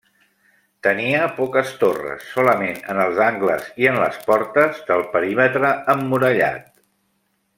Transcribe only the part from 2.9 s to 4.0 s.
en els angles i en